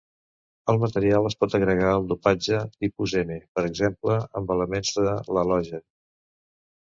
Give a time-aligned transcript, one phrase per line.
[0.71, 5.13] El material es pot agregar al dopatge de tipus n, per exemple, amb elements de
[5.37, 5.85] l'halogen.